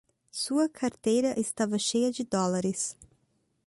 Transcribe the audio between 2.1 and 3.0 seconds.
de dólares